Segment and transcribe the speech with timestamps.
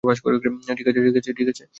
[0.69, 1.63] ঠিক আছে, ঠিক আছে।